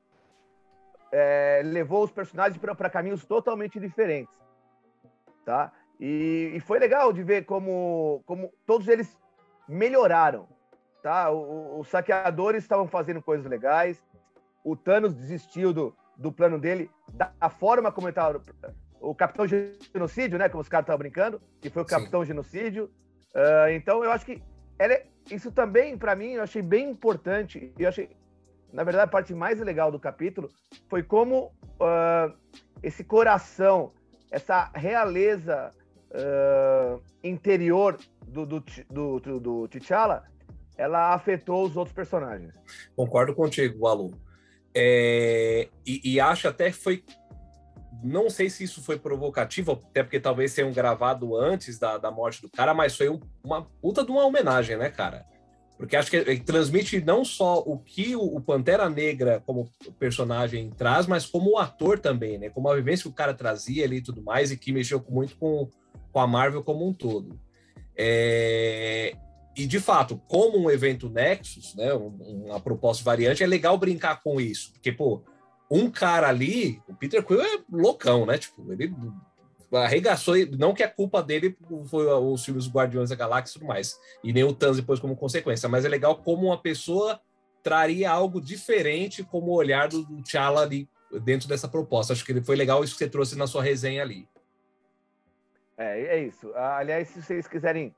é, 1.13 1.63
levou 1.65 2.05
os 2.05 2.11
personagens 2.11 2.59
para 2.59 2.91
caminhos 2.91 3.25
totalmente 3.25 3.79
diferentes, 3.81 4.35
tá? 5.45 5.73
E, 6.01 6.53
e, 6.55 6.61
foi 6.61 6.79
legal 6.79 7.13
de 7.13 7.25
ver 7.25 7.45
como, 7.45 8.23
como 8.25 8.53
todos 8.65 8.87
eles 8.87 9.19
melhoraram. 9.69 10.47
Tá? 11.03 11.31
O, 11.31 11.81
os 11.81 11.89
saqueadores 11.89 12.63
estavam 12.63 12.87
fazendo 12.87 13.21
coisas 13.21 13.47
legais. 13.47 14.01
O 14.63 14.77
Thanos 14.77 15.13
desistiu 15.15 15.73
do, 15.73 15.97
do 16.17 16.31
plano 16.31 16.59
dele, 16.59 16.91
da 17.13 17.51
forma 17.51 17.91
como 17.91 18.07
ele 18.07 18.13
estava. 18.13 18.41
O 19.01 19.15
Capitão 19.15 19.47
Genocídio, 19.47 20.39
né? 20.39 20.49
Como 20.49 20.61
os 20.61 20.69
caras 20.69 20.85
estavam 20.85 20.99
brincando, 20.99 21.41
que 21.61 21.71
foi 21.71 21.83
o 21.83 21.87
Capitão 21.87 22.21
Sim. 22.23 22.29
Genocídio. 22.29 22.91
Uh, 23.35 23.71
então, 23.71 24.05
eu 24.05 24.11
acho 24.13 24.25
que 24.25 24.43
ela, 24.79 24.95
é, 24.95 25.07
isso 25.31 25.51
também, 25.51 25.99
para 25.99 26.15
mim, 26.15 26.33
eu 26.33 26.43
achei 26.43 26.63
bem 26.63 26.91
importante. 26.91 27.73
Eu 27.79 27.89
achei, 27.89 28.11
na 28.73 28.85
verdade, 28.85 29.05
a 29.05 29.09
parte 29.11 29.35
mais 29.35 29.61
legal 29.61 29.91
do 29.91 29.99
capítulo 29.99 30.51
foi 30.89 31.03
como 31.03 31.53
uh, 31.81 32.33
esse 32.83 33.03
coração, 33.03 33.93
essa 34.31 34.71
realeza 34.75 35.73
uh, 36.11 37.03
interior 37.23 37.99
do, 38.27 38.45
do, 38.45 38.65
do, 38.91 39.21
do, 39.21 39.41
do 39.41 39.69
T'Challa, 39.69 40.25
ela 40.77 41.13
afetou 41.15 41.65
os 41.65 41.77
outros 41.77 41.95
personagens. 41.95 42.55
Concordo 42.95 43.35
contigo, 43.35 43.87
Alu. 43.87 44.13
É, 44.75 45.69
e, 45.85 46.15
e, 46.15 46.21
acho 46.21 46.47
até 46.47 46.71
que 46.71 46.77
foi. 46.77 47.05
Não 48.01 48.31
sei 48.31 48.49
se 48.49 48.63
isso 48.63 48.81
foi 48.81 48.97
provocativo, 48.97 49.73
até 49.73 50.05
porque 50.05 50.21
talvez 50.21 50.55
tenham 50.55 50.73
gravado 50.73 51.37
antes 51.37 51.81
da, 51.81 51.99
da 51.99 52.13
morte 52.13 52.41
do 52.41 52.49
cara, 52.49 52.73
mas 52.73 52.97
foi 52.97 53.09
um, 53.09 53.19
uma 53.43 53.65
puta 53.83 54.05
de 54.05 54.13
uma 54.13 54.25
homenagem, 54.25 54.77
né, 54.77 54.89
cara? 54.89 55.27
Porque 55.79 55.95
acho 55.95 56.11
que 56.11 56.17
ele 56.17 56.41
transmite 56.41 57.01
não 57.01 57.25
só 57.25 57.61
o 57.61 57.79
que 57.79 58.17
o 58.17 58.41
Pantera 58.41 58.91
Negra 58.91 59.41
como 59.47 59.71
personagem 59.97 60.71
traz, 60.71 61.07
mas 61.07 61.25
como 61.25 61.53
o 61.53 61.59
ator 61.59 62.01
também, 62.01 62.37
né? 62.37 62.51
Como 62.51 62.69
a 62.69 62.75
vivência 62.75 63.05
que 63.05 63.09
o 63.09 63.13
cara 63.13 63.33
trazia 63.33 63.85
ali 63.85 63.99
e 63.99 64.03
tudo 64.03 64.21
mais, 64.21 64.51
e 64.51 64.57
que 64.57 64.73
mexeu 64.73 65.03
muito 65.09 65.37
com, 65.37 65.71
com 66.13 66.19
a 66.19 66.27
Marvel 66.27 66.65
como 66.65 66.87
um 66.87 66.93
todo. 66.93 67.39
É... 67.97 69.17
E, 69.57 69.67
de 69.67 69.79
fato, 69.79 70.21
como 70.27 70.59
um 70.59 70.69
evento 70.69 71.09
Nexus, 71.09 71.77
né? 71.77 71.93
Uma 71.95 72.61
proposta 72.61 73.05
variante, 73.05 73.45
é 73.45 73.47
legal 73.47 73.79
brincar 73.79 74.21
com 74.21 74.41
isso. 74.41 74.73
Porque, 74.73 74.91
pô, 74.91 75.23
um 75.71 75.89
cara 75.89 76.29
ali, 76.29 76.83
o 76.89 76.95
Peter 76.95 77.25
Quill 77.25 77.41
é 77.41 77.59
loucão, 77.71 78.27
né? 78.27 78.37
Tipo, 78.37 78.73
ele 78.73 78.93
arregaçou, 79.73 80.35
não 80.59 80.73
que 80.73 80.83
a 80.83 80.91
culpa 80.91 81.23
dele 81.23 81.57
foi 81.91 82.07
os 82.07 82.45
filmes 82.45 82.69
Guardiões 82.69 83.11
da 83.11 83.17
Galáxia 83.17 83.53
e 83.53 83.61
tudo 83.61 83.69
mais, 83.69 83.99
e 84.25 84.33
nem 84.33 84.45
o 84.45 84.53
Thanos 84.53 84.79
depois 84.79 84.99
como 84.99 85.17
consequência, 85.17 85.69
mas 85.69 85.85
é 85.85 85.89
legal 85.89 86.17
como 86.17 86.47
uma 86.47 86.61
pessoa 86.61 87.21
traria 87.63 88.11
algo 88.11 88.41
diferente 88.41 89.23
como 89.23 89.51
o 89.51 89.55
olhar 89.55 89.89
do, 89.89 90.03
do 90.03 90.23
T'Challa 90.23 90.63
ali 90.63 90.89
dentro 91.23 91.49
dessa 91.49 91.69
proposta. 91.69 92.13
Acho 92.13 92.25
que 92.25 92.41
foi 92.43 92.57
legal 92.57 92.83
isso 92.83 92.95
que 92.95 92.99
você 92.99 93.11
trouxe 93.11 93.37
na 93.37 93.47
sua 93.47 93.63
resenha 93.63 94.03
ali. 94.03 94.29
É, 95.77 96.17
é 96.17 96.23
isso. 96.25 96.53
Aliás, 96.55 97.09
se 97.09 97.23
vocês 97.23 97.47
quiserem 97.47 97.95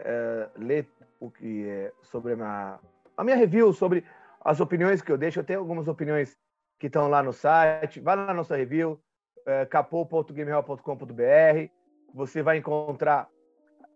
é, 0.00 0.48
ler 0.56 0.88
o 1.18 1.30
que 1.30 1.68
é 1.68 1.92
sobre 2.02 2.32
a 2.32 2.36
minha, 2.36 2.78
a 3.16 3.24
minha 3.24 3.36
review, 3.36 3.72
sobre 3.72 4.04
as 4.42 4.60
opiniões 4.60 5.02
que 5.02 5.12
eu 5.12 5.18
deixo, 5.18 5.40
eu 5.40 5.44
tenho 5.44 5.58
algumas 5.58 5.86
opiniões 5.86 6.38
que 6.78 6.86
estão 6.86 7.08
lá 7.08 7.22
no 7.22 7.32
site, 7.32 8.00
vai 8.00 8.16
lá 8.16 8.26
na 8.26 8.34
nossa 8.34 8.56
review, 8.56 8.98
é, 9.46 9.66
capô.gamereal.com.br. 9.66 11.70
Você 12.14 12.42
vai 12.42 12.58
encontrar 12.58 13.28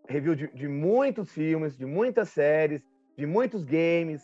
review 0.09 0.35
de, 0.35 0.49
de, 0.49 0.69
muitos 0.69 1.33
filmes, 1.33 1.77
de 1.77 1.87
muitas 1.87 2.29
séries, 2.29 2.83
de 3.17 3.27
muitos 3.27 3.65
games, 3.65 4.23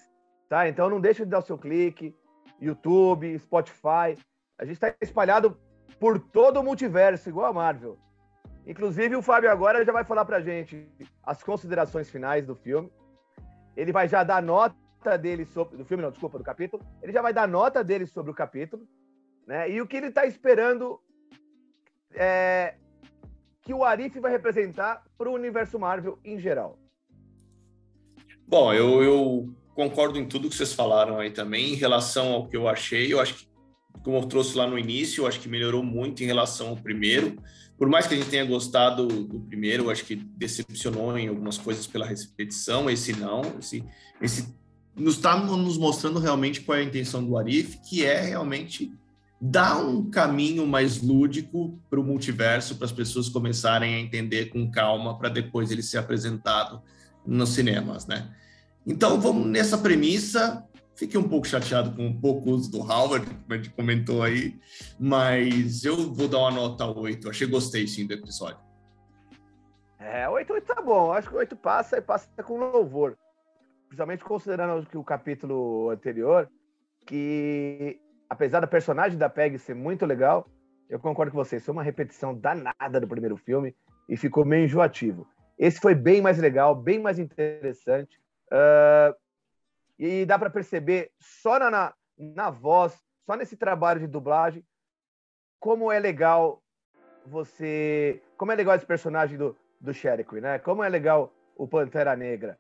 tá? 0.49 0.69
Então 0.69 0.91
não 0.91 1.01
deixe 1.01 1.25
de 1.25 1.31
dar 1.31 1.39
o 1.39 1.43
seu 1.43 1.59
clique. 1.59 2.15
YouTube, 2.61 3.39
Spotify. 3.39 4.17
A 4.59 4.65
gente 4.65 4.75
está 4.75 4.95
espalhado 5.01 5.59
por 5.99 6.19
todo 6.19 6.61
o 6.61 6.63
multiverso, 6.63 7.29
igual 7.29 7.47
a 7.47 7.53
Marvel. 7.53 7.99
Inclusive, 8.67 9.17
o 9.17 9.23
Fábio 9.23 9.51
agora 9.51 9.85
já 9.85 9.93
vai 9.93 10.05
falar 10.05 10.25
pra 10.25 10.41
gente 10.41 10.87
as 11.23 11.43
considerações 11.43 12.11
finais 12.11 12.47
do 12.47 12.55
filme. 12.55 12.93
Ele 13.77 13.93
vai 13.93 14.07
já 14.07 14.23
dar 14.23 14.43
nota 14.43 15.17
dele 15.19 15.47
sobre. 15.47 15.79
Do 15.79 15.85
filme, 15.85 16.03
não, 16.03 16.11
desculpa, 16.11 16.37
do 16.37 16.45
capítulo. 16.45 16.85
Ele 17.03 17.13
já 17.13 17.23
vai 17.23 17.33
dar 17.33 17.49
nota 17.49 17.83
dele 17.83 18.07
sobre 18.07 18.31
o 18.31 18.35
capítulo. 18.35 18.87
Né? 19.47 19.71
E 19.71 19.81
o 19.81 19.87
que 19.87 19.97
ele 19.97 20.09
está 20.09 20.27
esperando 20.27 21.01
é, 22.15 22.75
que 23.63 23.75
o 23.75 23.85
Arif 23.85 24.19
vai 24.19 24.31
representar 24.31 25.05
para 25.17 25.29
o 25.29 25.35
universo 25.35 25.79
Marvel 25.79 26.19
em 26.25 26.39
geral? 26.39 26.79
Bom, 28.47 28.73
eu, 28.73 29.03
eu, 29.03 29.55
concordo 29.75 30.19
em 30.19 30.27
tudo 30.27 30.49
que 30.49 30.57
vocês 30.57 30.73
falaram 30.73 31.19
aí 31.19 31.31
também. 31.31 31.73
Em 31.73 31.77
relação 31.77 32.33
ao 32.33 32.49
que 32.49 32.57
eu 32.57 32.69
achei, 32.69 33.13
eu 33.13 33.21
acho 33.21 33.35
que, 33.35 33.49
como 34.03 34.17
eu 34.17 34.27
trouxe 34.27 34.57
lá 34.57 34.67
no 34.67 34.79
início, 34.79 35.23
eu 35.23 35.27
acho 35.27 35.41
que 35.41 35.49
melhorou 35.49 35.83
muito 35.83 36.23
em 36.23 36.27
relação 36.27 36.69
ao 36.69 36.77
primeiro. 36.77 37.37
Por 37.79 37.89
mais 37.89 38.07
que 38.07 38.15
a 38.15 38.17
gente 38.17 38.29
tenha 38.29 38.45
gostado 38.45 39.07
do 39.07 39.41
primeiro, 39.41 39.85
eu 39.85 39.91
acho 39.91 40.05
que 40.05 40.17
decepcionou 40.17 41.17
em 41.17 41.29
algumas 41.29 41.57
coisas 41.57 41.87
pela 41.87 42.05
repetição. 42.05 42.91
Esse 42.91 43.13
não, 43.13 43.41
esse, 43.59 43.85
esse 44.21 44.55
nos 44.95 45.15
está 45.15 45.39
nos 45.39 45.79
mostrando 45.79 46.19
realmente 46.19 46.61
qual 46.61 46.77
é 46.77 46.83
a 46.83 46.85
intenção 46.85 47.25
do 47.25 47.39
Arif, 47.39 47.79
que 47.89 48.05
é 48.05 48.21
realmente 48.21 48.93
dá 49.41 49.79
um 49.79 50.11
caminho 50.11 50.67
mais 50.67 51.01
lúdico 51.01 51.81
para 51.89 51.99
o 51.99 52.05
multiverso, 52.05 52.77
para 52.77 52.85
as 52.85 52.93
pessoas 52.93 53.29
começarem 53.29 53.95
a 53.95 54.01
entender 54.01 54.47
com 54.47 54.71
calma, 54.71 55.19
para 55.19 55.31
depois 55.31 55.71
ele 55.71 55.83
ser 55.83 55.99
apresentado 55.99 56.83
nos 57.27 57.51
cinemas, 57.51 58.07
né? 58.07 58.31
Então, 58.87 59.21
vamos 59.21 59.47
nessa 59.47 59.79
premissa. 59.79 60.67
Fiquei 60.95 61.19
um 61.19 61.29
pouco 61.29 61.47
chateado 61.47 61.97
com 61.97 62.07
um 62.07 62.21
pouco 62.21 62.51
uso 62.51 62.71
do 62.71 62.81
Howard, 62.81 63.27
como 63.27 63.45
a 63.49 63.57
gente 63.57 63.71
comentou 63.71 64.23
aí, 64.23 64.61
mas 64.99 65.83
eu 65.85 66.13
vou 66.13 66.29
dar 66.29 66.39
uma 66.39 66.51
nota 66.51 66.87
8. 66.87 67.31
Achei 67.31 67.47
gostei 67.47 67.87
sim 67.87 68.07
do 68.07 68.13
episódio. 68.13 68.59
É, 69.99 70.29
8, 70.29 70.53
8 70.53 70.67
tá 70.67 70.83
bom. 70.83 71.13
Acho 71.13 71.31
que 71.31 71.37
8 71.37 71.57
passa 71.57 71.97
e 71.97 72.03
passa 72.03 72.29
com 72.43 72.59
louvor. 72.59 73.17
Principalmente 73.89 74.23
considerando 74.23 74.87
que 74.87 74.99
o 74.99 75.05
capítulo 75.05 75.89
anterior, 75.89 76.51
que 77.07 77.99
apesar 78.31 78.61
da 78.61 78.67
personagem 78.69 79.19
da 79.19 79.29
Peg 79.29 79.59
ser 79.59 79.75
muito 79.75 80.07
legal, 80.07 80.49
eu 80.89 81.01
concordo 81.01 81.33
com 81.33 81.39
vocês, 81.39 81.65
foi 81.65 81.73
uma 81.73 81.83
repetição 81.83 82.33
danada 82.33 83.01
do 83.01 83.09
primeiro 83.09 83.37
filme 83.37 83.75
e 84.09 84.17
ficou 84.17 84.45
meio 84.45 84.65
enjoativo. 84.65 85.27
Esse 85.59 85.81
foi 85.81 85.95
bem 85.95 86.23
mais 86.23 86.39
legal, 86.39 86.75
bem 86.75 87.01
mais 87.01 87.19
interessante. 87.19 88.19
Uh, 88.47 89.15
e 89.99 90.25
dá 90.25 90.39
para 90.39 90.49
perceber 90.49 91.11
só 91.19 91.59
na, 91.59 91.71
na, 91.71 91.95
na, 92.17 92.51
voz, 92.51 92.99
só 93.27 93.37
nesse 93.37 93.57
trabalho 93.57 94.01
de 94.01 94.07
dublagem, 94.07 94.65
como 95.59 95.93
é 95.93 95.99
legal 95.99 96.63
você. 97.27 98.23
Como 98.37 98.51
é 98.51 98.55
legal 98.55 98.75
esse 98.77 98.87
personagem 98.87 99.37
do, 99.37 99.57
do 99.81 99.93
Sherry, 99.93 100.25
né? 100.41 100.59
Como 100.59 100.83
é 100.83 100.89
legal 100.89 101.33
o 101.57 101.69
Pantera 101.69 102.17
Negra. 102.17 102.59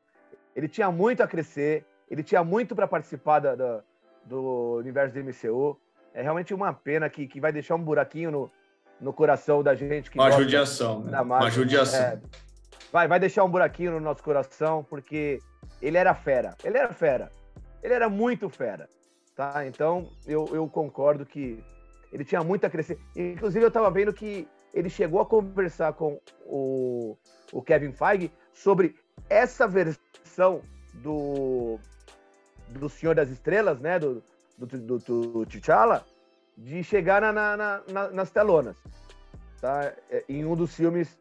Ele 0.54 0.68
tinha 0.68 0.90
muito 0.90 1.22
a 1.22 1.28
crescer, 1.28 1.86
ele 2.10 2.22
tinha 2.22 2.44
muito 2.44 2.76
para 2.76 2.86
participar 2.86 3.38
da, 3.38 3.54
da, 3.54 3.82
do 4.30 4.76
universo 4.76 5.12
do 5.12 5.24
MCU. 5.24 5.76
É 6.14 6.22
realmente 6.22 6.54
uma 6.54 6.72
pena 6.72 7.10
que, 7.10 7.26
que 7.26 7.40
vai 7.40 7.52
deixar 7.52 7.74
um 7.74 7.82
buraquinho 7.82 8.30
no, 8.30 8.50
no 9.00 9.12
coração 9.12 9.62
da 9.62 9.74
gente. 9.74 10.10
Que 10.10 10.18
uma 10.18 10.30
judiação, 10.30 11.00
né? 11.02 11.20
Uma 11.20 11.50
judiação. 11.50 12.00
É, 12.00 12.20
vai, 12.92 13.08
vai 13.08 13.18
deixar 13.18 13.44
um 13.44 13.50
buraquinho 13.50 13.92
no 13.92 14.00
nosso 14.00 14.22
coração, 14.22 14.84
porque 14.88 15.40
ele 15.82 15.98
era 15.98 16.14
fera. 16.14 16.54
Ele 16.62 16.78
era 16.78 16.92
fera. 16.92 17.30
Ele 17.82 17.92
era 17.92 18.08
muito 18.08 18.48
fera. 18.48 18.88
Tá? 19.34 19.66
Então, 19.66 20.08
eu, 20.26 20.48
eu 20.52 20.68
concordo 20.68 21.26
que 21.26 21.62
ele 22.12 22.24
tinha 22.24 22.42
muito 22.42 22.64
a 22.64 22.70
crescer. 22.70 22.98
Inclusive, 23.16 23.64
eu 23.64 23.68
estava 23.68 23.90
vendo 23.90 24.12
que 24.12 24.46
ele 24.72 24.88
chegou 24.88 25.20
a 25.20 25.26
conversar 25.26 25.92
com 25.94 26.20
o, 26.46 27.16
o 27.52 27.62
Kevin 27.62 27.92
Feige 27.92 28.30
sobre 28.52 28.94
essa 29.28 29.66
versão 29.66 30.60
do, 30.94 31.78
do 32.78 32.88
Senhor 32.88 33.14
das 33.14 33.30
Estrelas, 33.30 33.80
né? 33.80 33.98
Do, 33.98 34.22
do, 34.56 34.66
do, 34.66 34.98
do 34.98 35.46
T'Challa, 35.46 36.04
de 36.56 36.82
chegar 36.84 37.20
na, 37.20 37.32
na, 37.32 37.56
na, 37.56 38.10
nas 38.10 38.30
telonas, 38.30 38.76
tá? 39.60 39.92
É, 40.10 40.24
em 40.28 40.44
um 40.44 40.54
dos 40.54 40.74
filmes 40.74 41.18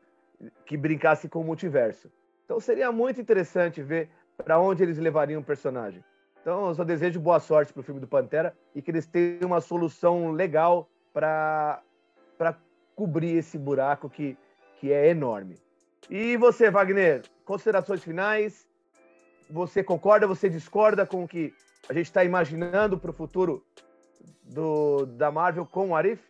que 0.66 0.78
brincasse 0.78 1.28
com 1.28 1.42
o 1.42 1.44
multiverso. 1.44 2.12
Então 2.46 2.60
seria 2.60 2.92
muito 2.92 3.20
interessante 3.22 3.82
ver 3.82 4.10
para 4.38 4.60
onde 4.60 4.84
eles 4.84 4.98
levariam 4.98 5.42
o 5.42 5.44
personagem. 5.44 6.04
Então 6.42 6.68
eu 6.68 6.76
só 6.76 6.84
desejo 6.84 7.20
boa 7.20 7.40
sorte 7.40 7.74
para 7.74 7.82
o 7.82 7.84
filme 7.84 8.00
do 8.00 8.08
Pantera 8.08 8.56
e 8.74 8.82
que 8.82 8.92
eles 8.92 9.06
tenham 9.06 9.48
uma 9.48 9.62
solução 9.62 10.32
legal 10.32 10.90
para 11.14 11.82
cobrir 12.96 13.38
esse 13.38 13.58
buraco 13.58 14.10
que, 14.10 14.38
que 14.80 14.92
é 14.92 15.10
enorme. 15.10 15.58
E 16.10 16.38
você, 16.38 16.72
Wagner, 16.72 17.24
considerações 17.46 18.04
finais? 18.04 18.69
Você 19.50 19.84
concorda, 19.84 20.28
você 20.28 20.50
discorda 20.50 21.06
com 21.06 21.24
o 21.24 21.28
que 21.28 21.54
a 21.88 21.94
gente 21.94 22.06
está 22.06 22.24
imaginando 22.24 22.98
para 22.98 23.12
o 23.12 23.14
futuro 23.14 23.66
do, 24.44 25.06
da 25.06 25.32
Marvel 25.32 25.66
com 25.66 25.90
o 25.90 25.96
Arif? 25.96 26.22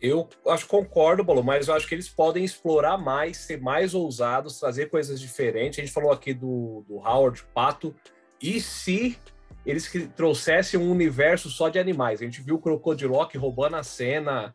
Eu 0.00 0.28
acho 0.48 0.66
concordo, 0.66 1.24
Bolo, 1.24 1.42
mas 1.42 1.68
eu 1.68 1.74
acho 1.74 1.86
que 1.86 1.94
eles 1.94 2.08
podem 2.08 2.44
explorar 2.44 2.98
mais, 2.98 3.38
ser 3.38 3.60
mais 3.60 3.94
ousados, 3.94 4.60
trazer 4.60 4.90
coisas 4.90 5.18
diferentes. 5.18 5.78
A 5.78 5.82
gente 5.82 5.92
falou 5.92 6.12
aqui 6.12 6.34
do, 6.34 6.84
do 6.86 6.96
Howard 6.96 7.42
Pato. 7.54 7.94
E 8.40 8.60
se 8.60 9.18
eles 9.64 9.90
trouxessem 10.14 10.78
um 10.78 10.90
universo 10.90 11.48
só 11.48 11.68
de 11.68 11.78
animais? 11.78 12.20
A 12.20 12.24
gente 12.24 12.42
viu 12.42 12.56
o 12.56 12.60
Crocodilock 12.60 13.36
roubando 13.38 13.76
a 13.76 13.82
cena, 13.82 14.54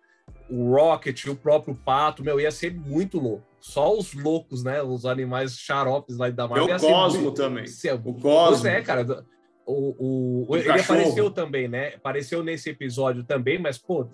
o 0.51 0.75
Rocket, 0.75 1.25
o 1.25 1.36
próprio 1.36 1.74
Pato, 1.74 2.24
meu, 2.24 2.39
ia 2.39 2.51
ser 2.51 2.74
muito 2.74 3.17
louco 3.17 3.51
só 3.62 3.96
os 3.96 4.13
loucos, 4.13 4.63
né? 4.63 4.81
Os 4.81 5.05
animais 5.05 5.58
xaropes 5.58 6.17
lá 6.17 6.29
da 6.29 6.48
Marvel. 6.48 6.67
E 6.67 6.74
o 6.74 6.79
Cosmo 6.79 7.22
muito... 7.22 7.36
também. 7.36 7.65
O 8.03 8.13
Cosmo. 8.15 8.22
Pois 8.24 8.65
é, 8.65 8.81
cara. 8.81 9.25
O, 9.65 9.96
o, 10.00 10.46
o 10.50 10.58
ele 10.58 10.65
cachorro. 10.65 11.00
apareceu 11.00 11.31
também, 11.31 11.67
né? 11.67 11.93
Apareceu 11.96 12.43
nesse 12.43 12.72
episódio 12.72 13.24
também, 13.24 13.60
mas, 13.60 13.77
pô, 13.77 14.08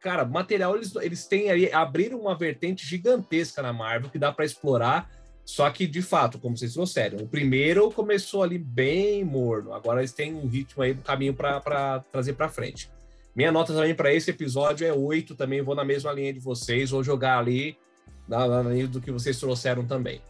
cara, 0.00 0.24
material 0.24 0.76
eles, 0.76 0.94
eles 0.96 1.26
têm 1.26 1.50
aí, 1.50 1.72
abriram 1.72 2.20
uma 2.20 2.36
vertente 2.36 2.84
gigantesca 2.84 3.62
na 3.62 3.72
Marvel 3.72 4.10
que 4.10 4.18
dá 4.18 4.32
para 4.32 4.44
explorar. 4.44 5.08
Só 5.44 5.70
que, 5.70 5.86
de 5.86 6.02
fato, 6.02 6.38
como 6.38 6.58
vocês 6.58 6.74
trouxeram, 6.74 7.20
o 7.20 7.28
primeiro 7.28 7.90
começou 7.90 8.42
ali 8.42 8.58
bem 8.58 9.24
morno. 9.24 9.72
Agora 9.72 10.00
eles 10.00 10.12
têm 10.12 10.34
um 10.34 10.46
ritmo 10.46 10.82
aí, 10.82 10.92
um 10.92 11.00
caminho 11.00 11.32
para 11.32 12.04
trazer 12.12 12.34
para 12.34 12.50
frente. 12.50 12.90
Minha 13.38 13.52
nota 13.52 13.72
também 13.72 13.94
para 13.94 14.12
esse 14.12 14.32
episódio 14.32 14.84
é 14.84 14.92
8, 14.92 15.36
também 15.36 15.62
vou 15.62 15.76
na 15.76 15.84
mesma 15.84 16.10
linha 16.10 16.32
de 16.32 16.40
vocês, 16.40 16.90
vou 16.90 17.04
jogar 17.04 17.38
ali 17.38 17.78
na, 18.26 18.62
linha 18.62 18.88
do 18.88 19.00
que 19.00 19.12
vocês 19.12 19.38
trouxeram 19.38 19.86
também. 19.86 20.20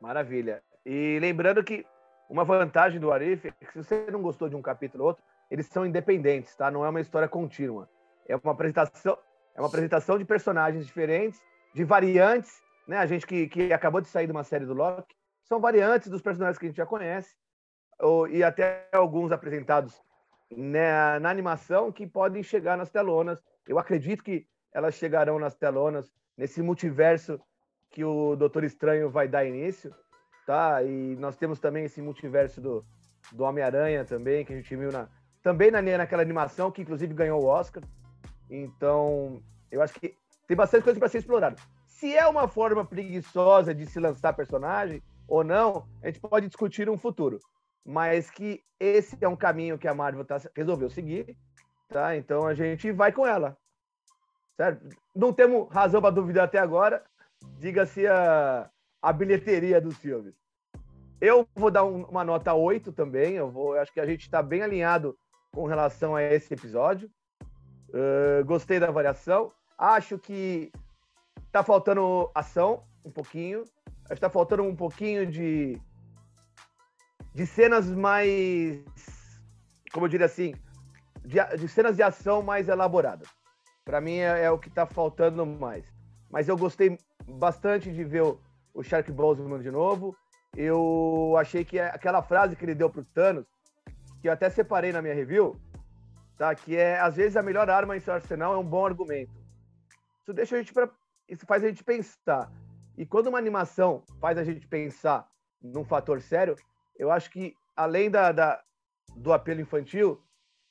Maravilha. 0.00 0.62
E 0.86 1.18
lembrando 1.20 1.64
que 1.64 1.84
uma 2.30 2.44
vantagem 2.44 3.00
do 3.00 3.10
Arif 3.10 3.48
é 3.48 3.50
que 3.50 3.72
se 3.72 3.82
você 3.82 4.06
não 4.12 4.22
gostou 4.22 4.48
de 4.48 4.54
um 4.54 4.62
capítulo 4.62 5.02
ou 5.02 5.08
outro, 5.08 5.24
eles 5.50 5.66
são 5.66 5.84
independentes, 5.84 6.54
tá? 6.54 6.70
Não 6.70 6.86
é 6.86 6.88
uma 6.88 7.00
história 7.00 7.26
contínua. 7.26 7.88
É 8.28 8.36
uma 8.36 8.52
apresentação, 8.52 9.18
é 9.52 9.60
uma 9.60 9.66
apresentação 9.66 10.16
de 10.16 10.24
personagens 10.24 10.86
diferentes, 10.86 11.40
de 11.74 11.82
variantes, 11.82 12.62
né? 12.86 12.98
A 12.98 13.06
gente 13.06 13.26
que, 13.26 13.48
que 13.48 13.72
acabou 13.72 14.00
de 14.00 14.06
sair 14.06 14.26
de 14.26 14.32
uma 14.32 14.44
série 14.44 14.66
do 14.66 14.72
Loki, 14.72 15.16
são 15.42 15.58
variantes 15.58 16.08
dos 16.08 16.22
personagens 16.22 16.58
que 16.58 16.66
a 16.66 16.68
gente 16.68 16.76
já 16.76 16.86
conhece, 16.86 17.34
ou, 17.98 18.28
e 18.28 18.44
até 18.44 18.88
alguns 18.92 19.32
apresentados 19.32 20.00
na, 20.56 21.20
na, 21.20 21.30
animação 21.30 21.92
que 21.92 22.06
podem 22.06 22.42
chegar 22.42 22.76
nas 22.76 22.90
telonas. 22.90 23.42
Eu 23.66 23.78
acredito 23.78 24.22
que 24.22 24.46
elas 24.72 24.94
chegarão 24.94 25.38
nas 25.38 25.54
telonas, 25.54 26.12
nesse 26.36 26.62
multiverso 26.62 27.40
que 27.90 28.04
o 28.04 28.34
Doutor 28.36 28.64
Estranho 28.64 29.10
vai 29.10 29.28
dar 29.28 29.44
início, 29.44 29.94
tá? 30.46 30.82
E 30.82 31.16
nós 31.16 31.36
temos 31.36 31.60
também 31.60 31.84
esse 31.84 32.00
multiverso 32.00 32.60
do, 32.60 32.84
do 33.32 33.44
Homem-Aranha 33.44 34.04
também, 34.04 34.44
que 34.44 34.52
a 34.52 34.56
gente 34.56 34.74
viu 34.74 34.90
na, 34.90 35.08
também 35.42 35.70
na, 35.70 35.82
naquela 35.82 36.22
animação, 36.22 36.70
que 36.70 36.82
inclusive 36.82 37.12
ganhou 37.12 37.42
o 37.42 37.46
Oscar. 37.46 37.82
Então, 38.48 39.42
eu 39.70 39.82
acho 39.82 39.94
que 39.94 40.16
tem 40.46 40.56
bastante 40.56 40.84
coisa 40.84 40.98
para 40.98 41.08
ser 41.08 41.18
explorada. 41.18 41.56
Se 41.86 42.16
é 42.16 42.26
uma 42.26 42.48
forma 42.48 42.84
preguiçosa 42.84 43.74
de 43.74 43.86
se 43.86 44.00
lançar 44.00 44.32
personagem 44.32 45.02
ou 45.28 45.44
não, 45.44 45.86
a 46.02 46.06
gente 46.06 46.20
pode 46.20 46.46
discutir 46.46 46.86
no 46.86 46.96
futuro. 46.96 47.38
Mas 47.84 48.30
que 48.30 48.62
esse 48.78 49.16
é 49.20 49.28
um 49.28 49.36
caminho 49.36 49.78
que 49.78 49.88
a 49.88 49.94
Marvel 49.94 50.24
tá, 50.24 50.40
resolveu 50.54 50.88
seguir, 50.88 51.36
tá? 51.88 52.16
Então 52.16 52.46
a 52.46 52.54
gente 52.54 52.90
vai 52.92 53.12
com 53.12 53.26
ela. 53.26 53.56
Certo? 54.56 54.88
Não 55.14 55.32
temos 55.32 55.68
razão 55.72 56.00
para 56.00 56.14
duvidar 56.14 56.44
até 56.44 56.58
agora. 56.58 57.02
Diga-se 57.58 58.06
a, 58.06 58.70
a 59.00 59.12
bilheteria 59.12 59.80
dos 59.80 59.96
filmes. 59.96 60.34
Eu 61.20 61.46
vou 61.54 61.70
dar 61.70 61.84
um, 61.84 62.04
uma 62.04 62.24
nota 62.24 62.52
8 62.52 62.92
também. 62.92 63.34
Eu, 63.34 63.50
vou, 63.50 63.74
eu 63.76 63.82
acho 63.82 63.92
que 63.92 64.00
a 64.00 64.06
gente 64.06 64.22
está 64.22 64.42
bem 64.42 64.62
alinhado 64.62 65.16
com 65.52 65.66
relação 65.66 66.16
a 66.16 66.22
esse 66.22 66.52
episódio. 66.52 67.10
Uh, 67.90 68.44
gostei 68.44 68.80
da 68.80 68.90
variação. 68.90 69.52
Acho 69.78 70.18
que 70.18 70.72
está 71.46 71.62
faltando 71.62 72.30
ação 72.34 72.84
um 73.04 73.10
pouquinho. 73.10 73.62
Acho 74.04 74.08
que 74.08 74.14
está 74.14 74.30
faltando 74.30 74.64
um 74.64 74.74
pouquinho 74.74 75.26
de, 75.26 75.80
de 77.34 77.46
cenas 77.46 77.90
mais, 77.90 78.82
como 79.92 80.06
eu 80.06 80.10
diria 80.10 80.26
assim, 80.26 80.54
de, 81.24 81.38
de 81.56 81.68
cenas 81.68 81.96
de 81.96 82.02
ação 82.02 82.42
mais 82.42 82.68
elaboradas. 82.68 83.28
Para 83.84 84.00
mim 84.00 84.18
é, 84.18 84.44
é, 84.44 84.50
o 84.50 84.58
que 84.58 84.68
está 84.68 84.86
faltando 84.86 85.44
mais. 85.44 85.84
Mas 86.30 86.48
eu 86.48 86.56
gostei 86.56 86.98
bastante 87.26 87.92
de 87.92 88.04
ver 88.04 88.22
o, 88.22 88.40
o 88.74 88.82
Shark 88.82 89.10
Boseman 89.10 89.60
de 89.60 89.70
novo. 89.70 90.16
Eu 90.56 91.34
achei 91.38 91.64
que 91.64 91.78
aquela 91.78 92.22
frase 92.22 92.54
que 92.54 92.64
ele 92.64 92.74
deu 92.74 92.90
para 92.90 93.00
o 93.00 93.04
Thanos 93.04 93.46
que 94.20 94.28
eu 94.28 94.32
até 94.32 94.48
separei 94.48 94.92
na 94.92 95.02
minha 95.02 95.14
review, 95.14 95.60
tá? 96.38 96.54
Que 96.54 96.76
é 96.76 97.00
às 97.00 97.16
vezes 97.16 97.36
a 97.36 97.42
melhor 97.42 97.68
arma 97.68 97.96
em 97.96 98.00
seu 98.00 98.14
arsenal 98.14 98.54
é 98.54 98.56
um 98.56 98.64
bom 98.64 98.86
argumento. 98.86 99.32
Isso 100.20 100.32
deixa 100.32 100.54
a 100.54 100.58
gente 100.58 100.72
para 100.72 100.88
isso 101.28 101.44
faz 101.44 101.64
a 101.64 101.68
gente 101.68 101.82
pensar. 101.82 102.52
E 102.96 103.04
quando 103.04 103.26
uma 103.26 103.38
animação 103.38 104.02
faz 104.20 104.38
a 104.38 104.44
gente 104.44 104.66
pensar 104.68 105.26
num 105.60 105.84
fator 105.84 106.20
sério, 106.20 106.54
eu 106.98 107.10
acho 107.10 107.30
que 107.30 107.54
além 107.76 108.10
da, 108.10 108.32
da 108.32 108.62
do 109.14 109.32
apelo 109.32 109.60
infantil, 109.60 110.22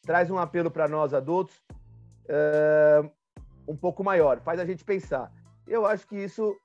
traz 0.01 0.31
um 0.31 0.37
apelo 0.37 0.71
para 0.71 0.87
nós 0.87 1.13
adultos 1.13 1.61
um 3.67 3.75
pouco 3.75 4.03
maior, 4.03 4.39
faz 4.41 4.59
a 4.59 4.65
gente 4.65 4.83
pensar. 4.83 5.31
Eu 5.67 5.85
acho 5.85 6.07
que 6.07 6.15
isso 6.15 6.57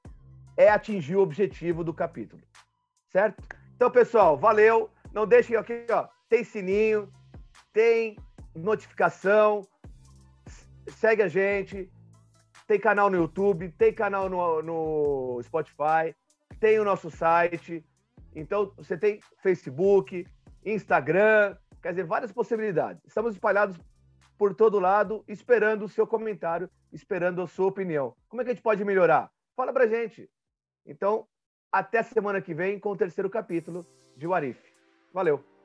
é 0.57 0.69
atingir 0.69 1.17
o 1.17 1.21
objetivo 1.21 1.85
do 1.85 1.93
capítulo, 1.93 2.43
certo? 3.11 3.43
Então, 3.75 3.91
pessoal, 3.91 4.37
valeu. 4.37 4.91
Não 5.13 5.27
deixem 5.27 5.57
aqui, 5.57 5.87
ó, 5.91 6.09
tem 6.29 6.45
sininho, 6.45 7.13
tem 7.73 8.17
notificação, 8.55 9.67
segue 10.89 11.23
a 11.23 11.29
gente, 11.29 11.91
tem 12.67 12.81
canal 12.81 13.11
no 13.11 13.17
YouTube, 13.17 13.71
tem 13.79 13.93
canal 13.93 14.29
no, 14.29 14.63
no 14.63 15.41
Spotify, 15.43 16.15
tem 16.59 16.79
o 16.79 16.85
nosso 16.85 17.11
site. 17.11 17.85
Então, 18.37 18.71
você 18.77 18.99
tem 18.99 19.19
Facebook, 19.39 20.27
Instagram, 20.63 21.57
quer 21.83 21.91
dizer, 21.91 22.05
várias 22.05 22.31
possibilidades. 22.31 23.03
Estamos 23.07 23.35
espalhados 23.35 23.81
por 24.37 24.55
todo 24.55 24.79
lado, 24.79 25.25
esperando 25.27 25.87
o 25.87 25.89
seu 25.89 26.07
comentário, 26.07 26.69
esperando 26.93 27.41
a 27.41 27.47
sua 27.47 27.67
opinião. 27.67 28.15
Como 28.29 28.43
é 28.43 28.45
que 28.45 28.51
a 28.51 28.55
gente 28.55 28.63
pode 28.63 28.85
melhorar? 28.85 29.31
Fala 29.57 29.73
pra 29.73 29.87
gente. 29.87 30.29
Então, 30.85 31.27
até 31.73 32.03
semana 32.03 32.43
que 32.43 32.53
vem 32.53 32.79
com 32.79 32.91
o 32.91 32.97
terceiro 32.97 33.31
capítulo 33.31 33.87
de 34.15 34.27
Warif. 34.27 34.61
Valeu! 35.15 35.56